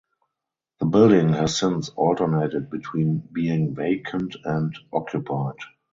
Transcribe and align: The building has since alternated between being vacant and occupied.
The 0.79 0.87
building 0.87 1.29
has 1.33 1.59
since 1.59 1.89
alternated 1.89 2.71
between 2.71 3.19
being 3.31 3.75
vacant 3.75 4.35
and 4.43 4.75
occupied. 4.91 5.57